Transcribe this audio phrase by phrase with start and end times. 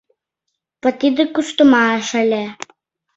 [0.81, 2.43] Вот тиде куштымаш ыле!